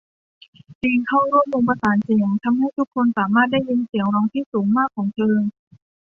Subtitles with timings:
[0.81, 5.35] ลีนเข้าร่วมวงประสานเสียง ทำให้ทุกคนสามารถได้ยินเสียงร้องที่สูงมากของเธอ